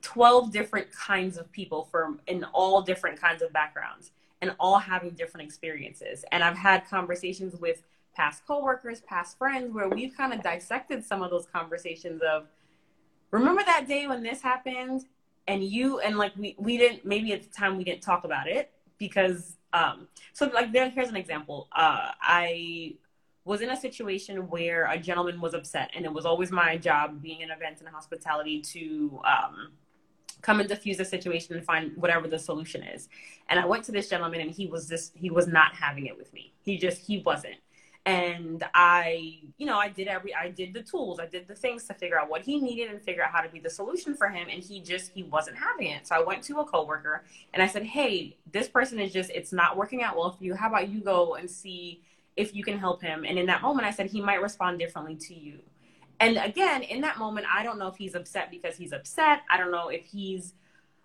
[0.02, 4.10] 12 different kinds of people from in all different kinds of backgrounds
[4.42, 6.24] and all having different experiences.
[6.32, 7.82] And I've had conversations with
[8.14, 12.46] past coworkers, past friends where we've kind of dissected some of those conversations of
[13.30, 15.06] remember that day when this happened
[15.48, 18.46] and you and like we we didn't maybe at the time we didn't talk about
[18.46, 21.68] it because um so like there here's an example.
[21.72, 22.94] Uh I
[23.44, 27.20] was in a situation where a gentleman was upset and it was always my job
[27.22, 29.72] being in events and hospitality to um
[30.42, 33.08] come and diffuse the situation and find whatever the solution is.
[33.48, 36.18] And I went to this gentleman and he was just he was not having it
[36.18, 36.52] with me.
[36.62, 37.56] He just he wasn't.
[38.04, 41.84] And I, you know, I did every I did the tools, I did the things
[41.84, 44.28] to figure out what he needed and figure out how to be the solution for
[44.28, 44.48] him.
[44.50, 46.08] And he just he wasn't having it.
[46.08, 47.24] So I went to a coworker
[47.54, 50.54] and I said, Hey, this person is just it's not working out well for you.
[50.54, 52.02] How about you go and see
[52.36, 53.24] if you can help him?
[53.24, 55.60] And in that moment I said he might respond differently to you.
[56.22, 59.42] And again, in that moment, I don't know if he's upset because he's upset.
[59.50, 60.54] I don't know if he's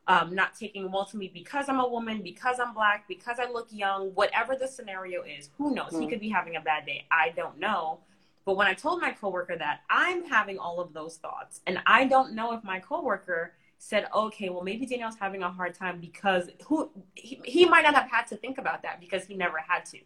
[0.08, 3.50] um, not taking well to me because I'm a woman, because I'm black, because I
[3.50, 5.50] look young, whatever the scenario is.
[5.58, 5.92] Who knows?
[5.92, 7.06] He mm, could be having a bad day.
[7.12, 8.00] I don't know.
[8.46, 12.06] But when I told my coworker that I'm having all of those thoughts, and I
[12.06, 16.50] don't know if my coworker said, okay, well, maybe Danielle's having a hard time because
[16.66, 19.84] who he, he might not have had to think about that because he never had
[19.86, 20.00] to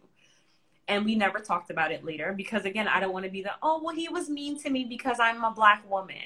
[0.88, 3.52] and we never talked about it later because again i don't want to be the
[3.62, 6.16] oh well he was mean to me because i'm a black woman.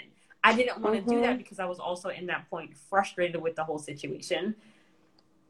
[0.44, 1.22] I didn't want to do mm-hmm.
[1.22, 4.54] that because i was also in that point frustrated with the whole situation.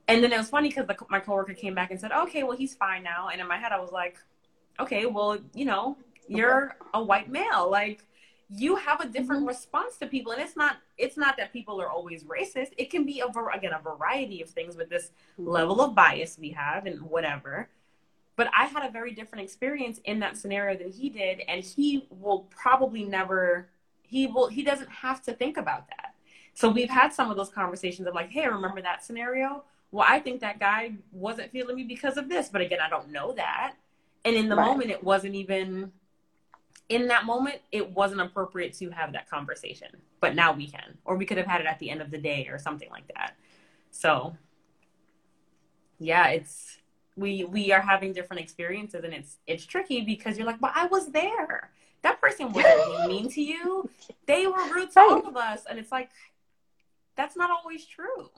[0.08, 2.74] And then it was funny because my coworker came back and said okay well he's
[2.74, 3.28] fine now.
[3.28, 4.16] And in my head i was like
[4.80, 7.70] okay well you know you're a white male.
[7.70, 8.04] Like
[8.48, 9.48] you have a different Mm-hmm.
[9.48, 10.32] response to people.
[10.32, 12.70] And it's not it's not that people are always racist.
[12.78, 16.50] It can be a again a variety of things with this level of bias we
[16.50, 17.68] have and whatever
[18.36, 22.06] but I had a very different experience in that scenario than he did, and he
[22.10, 23.68] will probably never.
[24.02, 24.48] He will.
[24.48, 26.14] He doesn't have to think about that.
[26.54, 29.64] So we've had some of those conversations of like, hey, remember that scenario?
[29.90, 33.10] Well, I think that guy wasn't feeling me because of this, but again, I don't
[33.10, 33.74] know that.
[34.24, 35.92] And in the right moment, it wasn't even.
[36.88, 39.88] In that moment, it wasn't appropriate to have that conversation,
[40.20, 42.18] but now we can, or we could have had it at the end of the
[42.18, 43.34] day or something like that.
[43.90, 44.36] So
[45.98, 46.78] yeah, it's
[47.16, 50.86] we we are having different experiences and it's it's tricky because you're like, well I
[50.86, 51.70] was there.
[52.02, 53.88] That person wasn't mean to you.
[54.26, 55.64] They were rude to right all of us.
[55.68, 56.10] And it's like
[57.16, 58.30] that's not always true.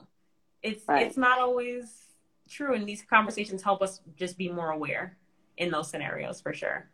[0.63, 2.15] It's right it's not always
[2.49, 2.73] true.
[2.75, 5.17] And these conversations help us just be more aware
[5.57, 6.89] in those scenarios for sure.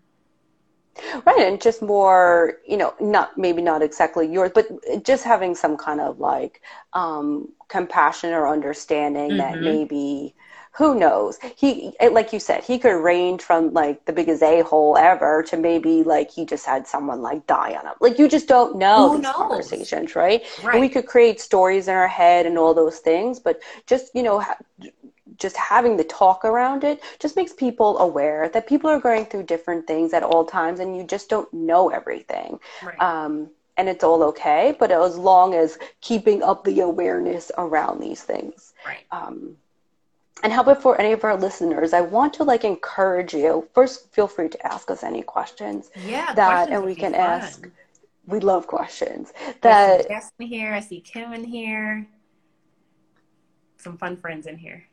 [1.26, 4.68] Right, and just more, you know, not maybe not exactly yours, but
[5.04, 6.62] just having some kind of like
[6.94, 9.64] um, compassion or understanding that Mm-hmm.
[9.64, 10.36] maybe,
[10.78, 11.40] who knows?
[11.56, 15.58] He, it- like you said, he could range from like the biggest a-hole ever to
[15.58, 17.94] maybe like he just had someone like die on him.
[18.02, 19.36] Like you just don't know Who these knows?
[19.36, 20.44] conversations, right?
[20.74, 24.24] And we could create stories in our head and all those things, but just, you
[24.24, 24.58] know, ha-
[25.38, 29.44] just having the talk around it just makes people aware that people are going through
[29.44, 32.60] different things at all times and you just don't know everything.
[32.84, 33.00] Right.
[33.02, 38.24] Um, and it's all okay, but as long as keeping up the awareness around these
[38.24, 38.74] things.
[38.86, 39.06] Right.
[39.12, 39.58] Um,
[40.44, 43.68] and how about for any of our listeners, I want to like encourage you.
[43.74, 47.22] First, feel free to ask us any questions Yeah, that, questions and we can fun.
[47.22, 47.68] ask.
[48.28, 50.74] We love questions that I see that Jess in here.
[50.74, 52.08] I see Kim in here.
[53.78, 54.84] Some fun friends in here.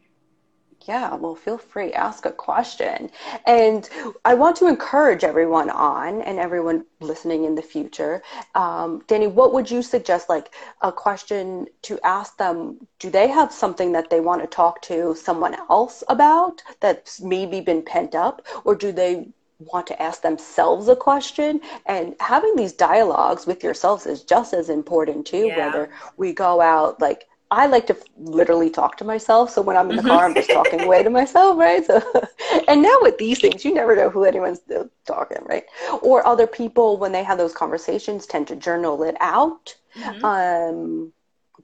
[0.88, 3.10] Yeah, well, feel free, ask a question.
[3.46, 3.88] And
[4.24, 8.22] I want to encourage everyone on and everyone listening in the future.
[8.54, 12.86] Um, Danny, what would you suggest, like a question to ask them?
[12.98, 17.60] Do they have something that they want to talk to someone else about that's maybe
[17.60, 18.42] been pent up?
[18.64, 21.60] Or do they want to ask themselves a question?
[21.86, 25.66] And having these dialogues with yourselves is just as important too, yeah.
[25.66, 29.50] whether we go out like, I like to literally talk to myself.
[29.50, 31.84] So when I'm in the car, I'm just talking away to myself, right?
[31.84, 32.02] So,
[32.66, 34.60] and now with these things, you never know who anyone's
[35.04, 35.64] talking, right?
[36.00, 39.76] Or other people, when they have those conversations, tend to journal it out.
[39.94, 40.24] Mm-hmm.
[40.24, 41.12] Um,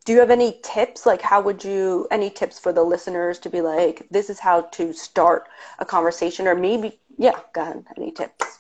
[0.05, 1.07] do you have any tips?
[1.07, 4.63] Like, how would you, any tips for the listeners to be like, this is how
[4.73, 5.49] to start
[5.79, 6.47] a conversation?
[6.47, 7.87] Or maybe, yeah, go ahead.
[7.97, 8.59] Any tips?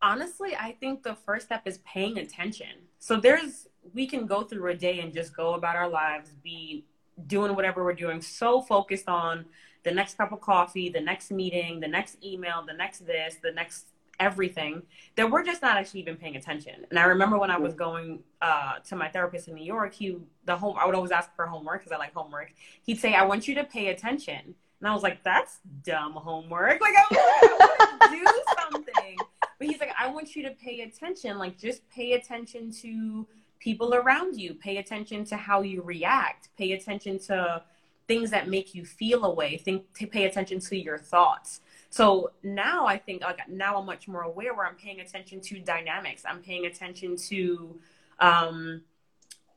[0.00, 2.86] Honestly, I think the first step is paying attention.
[3.00, 6.84] So there's, we can go through a day and just go about our lives, be
[7.26, 9.44] doing whatever we're doing, so focused on
[9.84, 13.50] the next cup of coffee, the next meeting, the next email, the next this, the
[13.50, 13.86] next
[14.20, 14.82] everything
[15.16, 16.86] that we're just not actually even paying attention.
[16.90, 20.18] And I remember when I was going uh, to my therapist in New York, he
[20.44, 22.52] the home I would always ask for homework because I like homework.
[22.84, 26.80] He'd say, "I want you to pay attention," and I was like, "That's dumb homework.
[26.80, 28.24] Like I want to do
[28.60, 29.16] something."
[29.58, 31.38] But he's like, "I want you to pay attention.
[31.38, 33.26] Like just pay attention to."
[33.62, 34.54] People around you.
[34.54, 36.48] Pay attention to how you react.
[36.58, 37.62] Pay attention to
[38.08, 39.56] things that make you feel a way.
[39.56, 41.60] Think to pay attention to your thoughts.
[41.88, 45.60] So now I think like now I'm much more aware where I'm paying attention to
[45.60, 46.24] dynamics.
[46.26, 47.78] I'm paying attention to
[48.18, 48.82] um,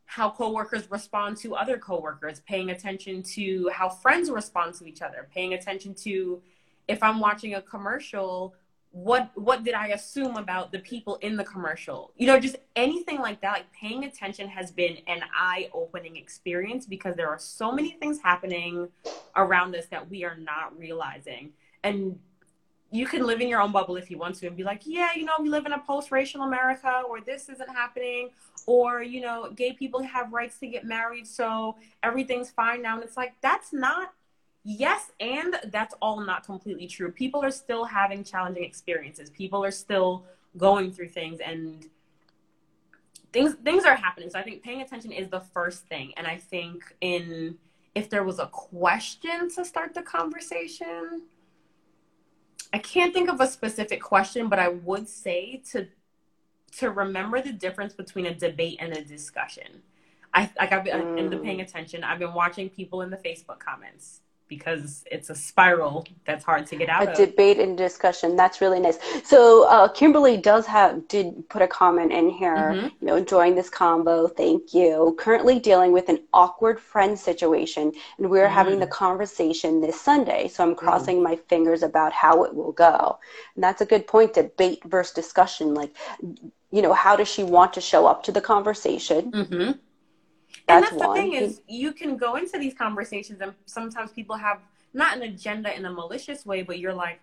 [0.06, 5.28] how coworkers respond to other coworkers, paying attention to how friends respond to each other,
[5.34, 6.42] paying attention to
[6.88, 8.54] if I'm watching a commercial,
[8.96, 12.14] what what did I assume about the people in the commercial?
[12.16, 13.52] You know, just anything like that.
[13.52, 18.88] Like paying attention has been an eye-opening experience because there are so many things happening
[19.36, 21.52] around us that we are not realizing.
[21.84, 22.18] And
[22.90, 25.10] you can live in your own bubble if you want to and be like, yeah,
[25.14, 28.30] you know, we live in a post-racial America where this isn't happening,
[28.66, 32.96] or you know, gay people have rights to get married, so everything's fine now.
[32.96, 34.14] And it's like that's not
[34.66, 37.12] yes and that's all not completely true.
[37.12, 39.30] People are still having challenging experiences.
[39.30, 40.26] People are still
[40.58, 41.86] going through things and
[43.32, 44.30] things things are happening.
[44.30, 46.12] So i think paying attention is the first thing.
[46.18, 47.58] And i think in
[47.94, 51.22] if there was a question to start the conversation
[52.74, 55.88] i can't think of a specific question but i would say to
[56.80, 59.82] to remember the difference between a debate and a discussion.
[60.34, 61.34] I like i've been mm.
[61.34, 62.04] in paying attention.
[62.04, 66.76] I've been watching people in the facebook comments because it's a spiral that's hard to
[66.76, 67.18] get out a of.
[67.18, 72.12] debate and discussion that's really nice so uh, kimberly does have did put a comment
[72.12, 72.86] in here mm-hmm.
[72.86, 78.30] you know enjoying this combo thank you currently dealing with an awkward friend situation and
[78.30, 78.54] we're mm-hmm.
[78.54, 80.80] having the conversation this sunday so i'm mm-hmm.
[80.80, 81.24] crossing mm-hmm.
[81.24, 83.18] my fingers about how it will go
[83.56, 85.96] and that's a good point debate versus discussion like
[86.72, 89.80] you know how does she want to show up to the conversation
[90.58, 94.36] mm-hmm and that's, the thing is you can go into these conversations and sometimes people
[94.36, 94.60] have
[94.94, 97.20] not an agenda in a malicious way but you're like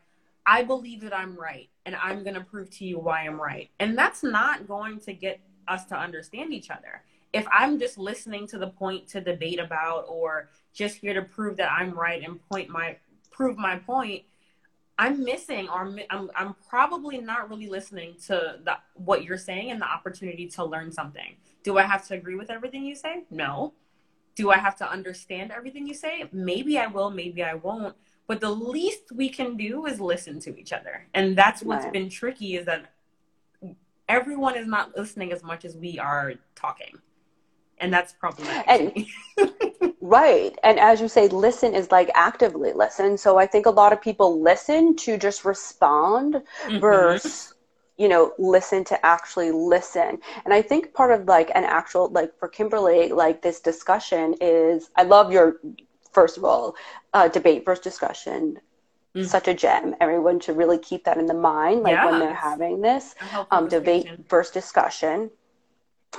[0.46, 3.70] i believe that i'm right and i'm going to prove to you why i'm right.
[3.80, 7.02] And that's not going to get us to understand each other.
[7.32, 11.56] If i'm just listening to the point to debate about or just here to prove
[11.56, 12.96] that i'm right and point my
[13.30, 14.22] prove my point
[14.98, 19.80] i'm missing or i'm, I'm probably not really listening to the, what you're saying and
[19.80, 23.24] the opportunity to learn something do I have to agree with everything you say?
[23.30, 23.74] No.
[24.34, 26.24] Do I have to understand everything you say?
[26.32, 27.94] Maybe I will, maybe I won't.
[28.26, 31.06] But the least we can do is listen to each other.
[31.12, 31.92] And that's what's right.
[31.92, 32.92] been tricky is that
[34.08, 36.98] everyone is not listening as much as we are talking.
[37.78, 39.08] And that's problematic.
[39.38, 40.56] And, right.
[40.62, 43.18] And as you say, listen is like actively listen.
[43.18, 46.78] So I think a lot of people listen to just respond mm-hmm.
[46.78, 47.54] versus
[48.02, 50.18] you know listen to actually listen.
[50.44, 54.90] And i think part of like an actual like for kimberly like this discussion is
[54.96, 55.60] i love your
[56.12, 56.74] first of all
[57.14, 58.58] uh, debate versus discussion.
[59.14, 59.26] Mm.
[59.26, 59.94] such a gem.
[60.00, 63.14] Everyone should really keep that in the mind like when they're having this
[63.50, 65.30] um, debate versus discussion.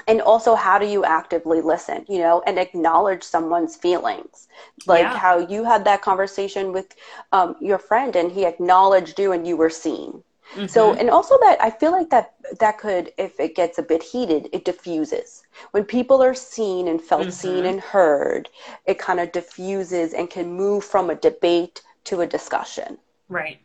[0.08, 4.48] And also how do you actively listen you know and acknowledge someone's feelings?
[4.86, 5.18] Like yeah.
[5.18, 6.96] how you had that conversation with
[7.32, 10.68] um, your friend and he acknowledged you and you were seen Mm-hmm.
[10.68, 14.04] So, and also that I feel like that that could, if it gets a bit
[14.04, 15.44] heated, it diffuses.
[15.72, 17.32] When people are seen and felt mm-hmm.
[17.32, 18.50] seen and heard,
[18.86, 22.98] it kind of diffuses and can move from a debate to a discussion.
[23.30, 23.60] Right.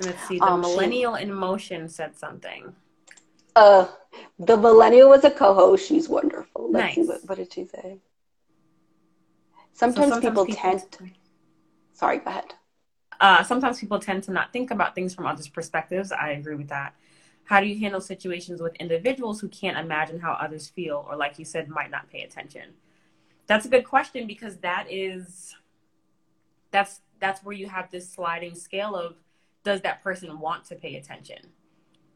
[0.00, 0.38] Let's see.
[0.38, 2.74] The um, millennial she, in motion said something.
[3.54, 3.86] Uh,
[4.38, 5.88] the millennial was a co-host.
[5.88, 6.70] She's wonderful.
[6.70, 6.94] Let's nice.
[6.94, 7.98] see what, what did she say.
[9.72, 10.92] Sometimes, so sometimes people, people, tend.
[10.92, 11.10] To,
[11.94, 12.52] sorry, go ahead.
[13.20, 16.12] Uh, sometimes people tend to not think about things from others' perspectives.
[16.12, 16.94] I agree with that.
[17.44, 21.38] How do you handle situations with individuals who can't imagine how others feel, or like
[21.38, 22.74] you said, might not pay attention?
[23.46, 25.54] That's a good question because that is
[26.72, 29.14] that's that's where you have this sliding scale of
[29.62, 31.38] does that person want to pay attention?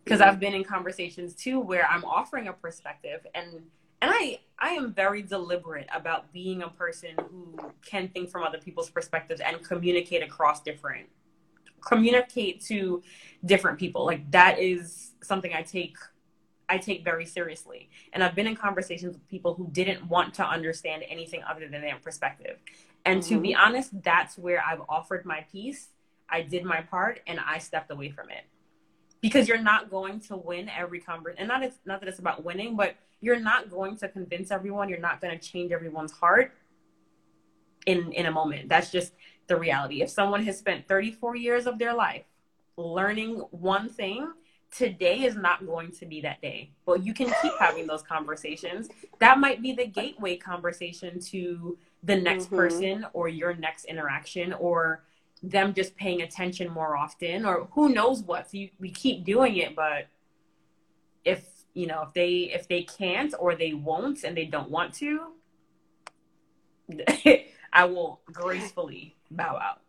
[0.05, 0.31] Because mm-hmm.
[0.31, 3.63] I've been in conversations too where I'm offering a perspective and
[4.03, 8.59] and I I am very deliberate about being a person who can think from other
[8.59, 11.09] people's perspectives and communicate across different
[11.81, 13.03] communicate to
[13.45, 14.05] different people.
[14.05, 15.97] Like that is something I take
[16.69, 17.91] I take very seriously.
[18.13, 21.81] And I've been in conversations with people who didn't want to understand anything other than
[21.81, 22.59] their perspective.
[23.05, 23.35] And mm-hmm.
[23.35, 25.89] to be honest, that's where I've offered my piece.
[26.29, 28.45] I did my part and I stepped away from it.
[29.21, 31.41] Because you're not going to win every conversation.
[31.41, 34.89] And not, it's, not that it's about winning, but you're not going to convince everyone.
[34.89, 36.53] You're not going to change everyone's heart
[37.87, 38.69] in, in a moment.
[38.69, 39.13] That's just
[39.47, 40.03] the reality.
[40.03, 42.25] If someone has spent 34 years of their life
[42.77, 44.33] learning one thing,
[44.71, 46.71] today is not going to be that day.
[46.87, 48.89] But you can keep having those conversations.
[49.19, 52.57] That might be the gateway conversation to the next mm-hmm.
[52.57, 55.03] person or your next interaction or
[55.43, 58.51] them just paying attention more often or who knows what.
[58.51, 60.09] So you, we keep doing it, but
[61.25, 64.95] if you know if they if they can't or they won't and they don't want
[64.95, 65.33] to,
[67.73, 69.81] I will gracefully bow out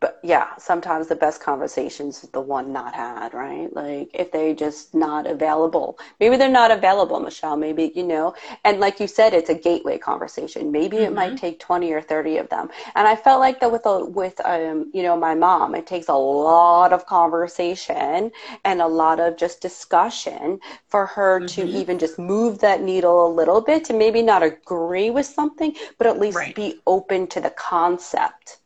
[0.00, 3.68] but yeah, sometimes the best conversations is the one not had, right?
[3.74, 5.98] Like if they just not available.
[6.18, 7.56] Maybe they're not available, Michelle.
[7.56, 8.34] Maybe, you know,
[8.64, 10.72] and like you said, it's a gateway conversation.
[10.72, 11.06] Maybe mm-hmm.
[11.06, 11.36] it might mm-hmm.
[11.36, 12.70] take 20 or 30 of them.
[12.94, 16.08] And I felt like that with, a, with, um, you know, my mom, it takes
[16.08, 18.32] a lot of conversation
[18.64, 21.46] and a lot of just discussion for her mm-hmm.
[21.46, 25.76] to even just move that needle a little bit to maybe not agree with something,
[25.98, 26.54] but at least right.
[26.54, 28.59] be open to the concept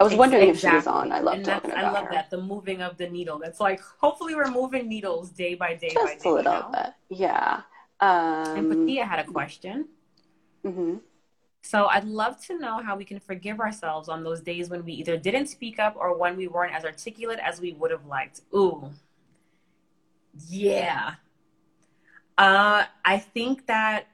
[0.00, 0.68] I was wondering exactly.
[0.68, 1.12] if she was on.
[1.12, 2.12] I love talking about I love her.
[2.12, 3.38] that the moving of the needle.
[3.38, 6.30] That's like hopefully we're moving needles day by day Just by day.
[6.30, 7.62] a little bit, yeah.
[8.00, 9.88] Um, and Patia had a question.
[10.64, 10.96] Mm-hmm.
[11.62, 14.92] So I'd love to know how we can forgive ourselves on those days when we
[14.92, 18.42] either didn't speak up or when we weren't as articulate as we would have liked.
[18.54, 18.90] Ooh,
[20.48, 21.14] yeah.
[22.36, 24.06] Uh, I think that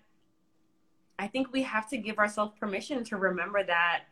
[1.18, 4.04] I think we have to give ourselves permission to remember that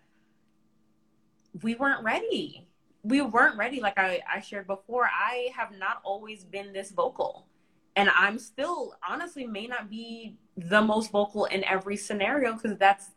[1.60, 2.66] we weren't ready.
[3.02, 3.80] We weren't ready.
[3.80, 7.46] Like I, I shared before, I have not always been this vocal.
[7.96, 13.10] And I'm still honestly may not be the most vocal in every scenario because that's,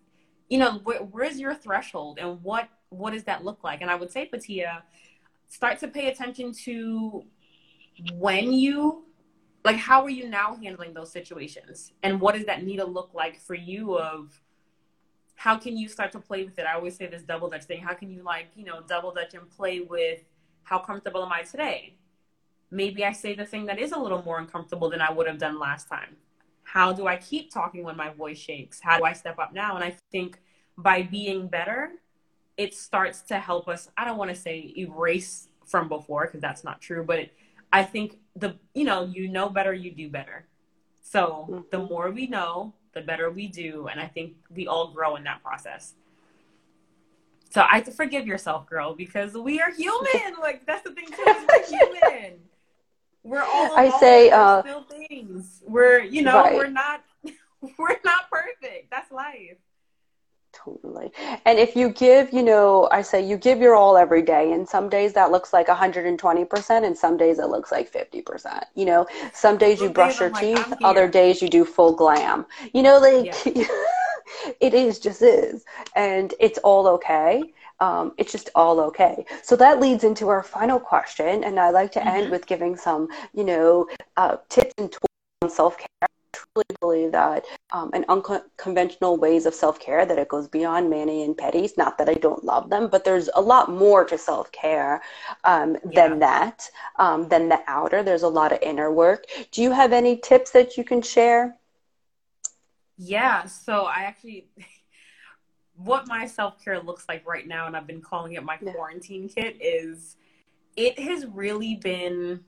[0.49, 3.81] you know, wh- where's your threshold and what what does that look like?
[3.81, 4.83] And I would say, Patia,
[5.47, 7.23] start to pay attention to
[8.17, 9.05] when you
[9.63, 13.11] like how are you now handling those situations and what does that need to look
[13.13, 14.39] like for you of
[15.35, 16.65] how can you start to play with it?
[16.65, 17.81] I always say this double dutch thing.
[17.81, 20.23] How can you like, you know, double dutch and play with
[20.63, 21.97] how comfortable am I today?
[22.71, 25.37] Maybe I say the thing that is a little more uncomfortable than I would have
[25.37, 26.15] done last time.
[26.63, 28.79] How do I keep talking when my voice shakes?
[28.81, 29.75] How do I step up now?
[29.75, 30.39] And I think
[30.77, 31.91] by being better,
[32.57, 33.89] it starts to help us.
[33.97, 37.29] I don't want to say erase from before because that's not true, but
[37.71, 40.47] I think the, you know, you know better, you do better.
[41.01, 41.87] So the mm-hmm.
[41.87, 43.87] more we know, the better we do.
[43.87, 45.93] And I think we all grow in that process.
[47.51, 50.35] So I have to forgive yourself, girl, because we are human.
[50.41, 51.23] like that's the thing too.
[51.25, 52.33] We're human.
[53.23, 53.77] We're all.
[53.77, 55.61] I say uh, things.
[55.65, 56.55] We're you know right.
[56.55, 57.03] we're not
[57.77, 58.91] we're not perfect.
[58.91, 59.57] That's life.
[61.45, 64.67] And if you give, you know, I say you give your all every day, and
[64.67, 68.63] some days that looks like 120%, and some days it looks like 50%.
[68.75, 72.45] You know, some days you brush your teeth, other days you do full glam.
[72.73, 73.67] You know, like yeah.
[74.59, 75.65] it is just is.
[75.95, 77.43] And it's all okay.
[77.79, 79.25] Um, it's just all okay.
[79.43, 82.07] So that leads into our final question, and I like to mm-hmm.
[82.07, 85.09] end with giving some, you know, uh, tips and tools
[85.41, 86.07] on self care
[86.79, 91.77] believe that um, and unconventional ways of self-care that it goes beyond mani and pedis
[91.77, 95.01] not that i don't love them but there's a lot more to self-care
[95.43, 96.07] um, yeah.
[96.07, 99.91] than that um, than the outer there's a lot of inner work do you have
[99.91, 101.57] any tips that you can share
[102.97, 104.47] yeah so i actually
[105.77, 108.71] what my self-care looks like right now and i've been calling it my yeah.
[108.71, 110.15] quarantine kit is
[110.77, 112.39] it has really been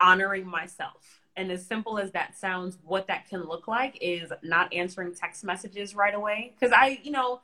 [0.00, 4.72] honoring myself and as simple as that sounds, what that can look like is not
[4.74, 6.52] answering text messages right away.
[6.54, 7.40] Because I, you know,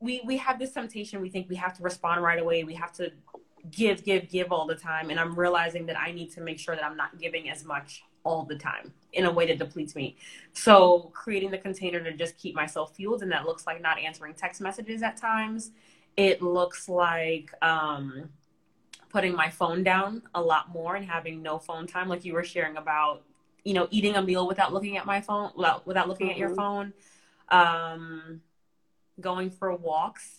[0.00, 1.20] we we have this temptation.
[1.20, 2.64] We think we have to respond right away.
[2.64, 3.12] We have to
[3.70, 5.10] give, give, give all the time.
[5.10, 8.02] And I'm realizing that I need to make sure that I'm not giving as much
[8.24, 10.16] all the time in a way that depletes me.
[10.52, 14.34] So creating the container to just keep myself fueled, and that looks like not answering
[14.34, 15.70] text messages at times
[16.16, 18.30] It looks like um,
[19.12, 22.42] putting my phone down a lot more and having no phone time, like you were
[22.42, 23.22] sharing about,
[23.62, 26.32] you know, eating a meal without looking at my phone, without, without looking mm-hmm.
[26.32, 26.58] at your mm-hmm.
[26.58, 26.92] phone,
[27.50, 28.40] um,
[29.20, 30.38] going for walks.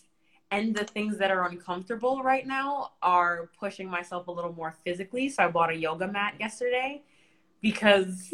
[0.50, 5.28] And the things that are uncomfortable right now are pushing myself a little more physically.
[5.28, 7.02] So I bought a yoga mat yesterday
[7.60, 8.30] because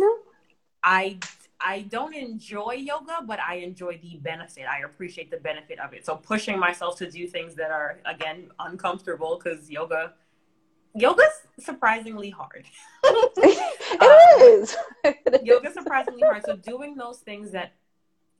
[0.82, 1.18] I
[1.62, 4.64] I don't enjoy yoga, but I enjoy the benefit.
[4.66, 6.04] I appreciate the benefit of it.
[6.06, 10.14] So pushing myself to do things that are again uncomfortable because yoga
[10.94, 12.64] yoga's surprisingly hard.
[13.04, 14.76] it um, is.
[15.44, 16.44] yoga's surprisingly hard.
[16.44, 17.72] So doing those things that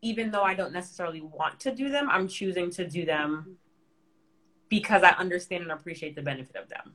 [0.03, 3.57] even though I don't necessarily want to do them, I'm choosing to do them
[4.69, 6.95] because I understand and appreciate the benefit of them.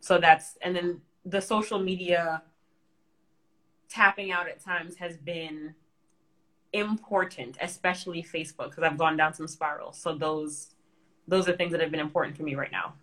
[0.00, 2.42] So that's and then the social media
[3.88, 5.74] tapping out at times has been
[6.72, 9.98] important, especially Facebook, because I've gone down some spirals.
[9.98, 10.74] So those
[11.28, 12.94] those are things that have been important for me right now.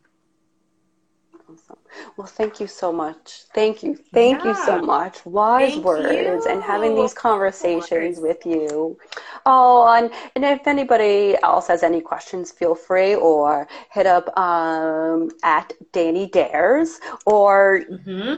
[1.51, 1.77] Awesome.
[2.17, 3.43] Well, thank you so much.
[3.53, 3.95] Thank you.
[4.13, 4.49] Thank yeah.
[4.49, 5.25] you so much.
[5.25, 6.51] Wise thank words you.
[6.51, 8.97] and having these conversations with you.
[9.45, 15.29] Oh, and, and if anybody else has any questions, feel free or hit up um,
[15.43, 18.35] at Danny Dares or mm-hmm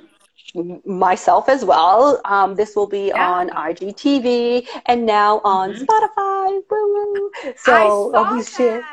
[0.86, 2.22] myself as well.
[2.26, 3.30] Um, this will be yeah.
[3.30, 5.84] on IGTV and now on mm-hmm.
[5.84, 6.62] Spotify.
[6.70, 7.32] Woo-woo.
[7.58, 8.84] So I'll be sharing.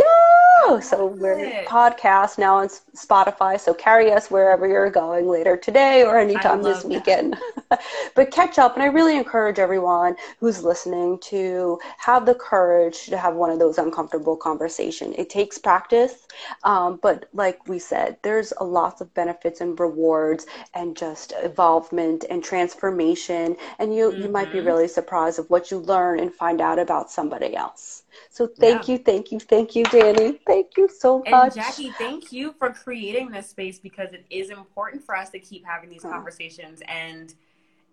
[0.00, 0.80] Yeah.
[0.80, 1.66] So we're it.
[1.66, 3.58] podcast now on Spotify.
[3.58, 7.36] So carry us wherever you're going later today or anytime this weekend.
[8.14, 8.74] but catch up.
[8.74, 13.58] And I really encourage everyone who's listening to have the courage to have one of
[13.58, 15.16] those uncomfortable conversations.
[15.18, 16.26] It takes practice.
[16.62, 22.24] Um, but like we said, there's a lot of benefits and rewards and just involvement
[22.30, 23.56] and transformation.
[23.78, 24.22] And you, mm-hmm.
[24.22, 24.68] you might be mm-hmm.
[24.68, 27.99] really surprised of what you learn and find out about somebody else.
[28.28, 28.92] So thank yeah.
[28.94, 30.38] you, thank you, thank you, Danny.
[30.46, 31.28] Thank you so much.
[31.30, 35.38] And Jackie, thank you for creating this space because it is important for us to
[35.38, 36.10] keep having these mm.
[36.10, 36.80] conversations.
[36.86, 37.34] And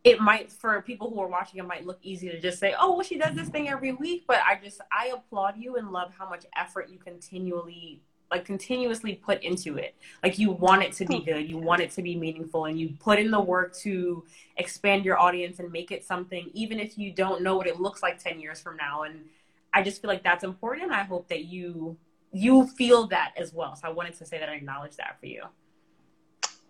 [0.04, 2.94] it might, for people who are watching, it might look easy to just say, oh,
[2.96, 4.26] well, she does this thing every week.
[4.28, 8.02] But I just, I applaud you and love how much effort you continually
[8.32, 9.96] like continuously put into it.
[10.24, 11.26] Like you want it to be mm.
[11.26, 14.24] good, you want it to be meaningful, and you put in the work to
[14.58, 18.04] expand your audience and make it something, even if you don't know what it looks
[18.04, 19.04] like 10 years from now.
[19.04, 19.26] And
[19.74, 20.92] I just feel like that's important.
[20.92, 21.98] I hope that you
[22.32, 23.76] you feel that as well.
[23.76, 25.44] So I wanted to say that I acknowledge that for you.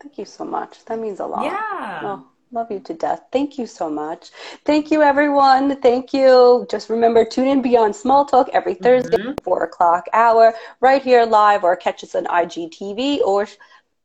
[0.01, 0.85] Thank you so much.
[0.85, 1.43] That means a lot.
[1.43, 1.99] Yeah.
[2.03, 3.23] Oh, love you to death.
[3.31, 4.29] Thank you so much.
[4.63, 5.81] Thank you, everyone.
[5.81, 6.67] Thank you.
[6.69, 9.43] Just remember, tune in Beyond Small Talk every Thursday, mm-hmm.
[9.43, 13.47] four o'clock hour, right here live, or catch us on IGTV or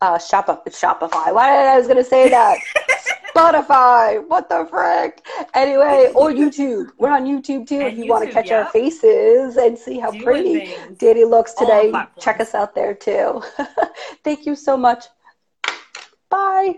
[0.03, 1.33] uh, Shop- Shopify.
[1.33, 2.59] Why I was to say that?
[3.35, 4.29] Spotify.
[4.29, 5.25] What the frick?
[5.55, 6.91] Anyway, or YouTube.
[6.99, 7.81] We're on YouTube too.
[7.81, 10.99] And if you want to catch our faces and see how pretty things.
[10.99, 13.43] Danny looks today, check us out there too.
[14.25, 15.07] Thank you so much.
[16.29, 16.75] Bye.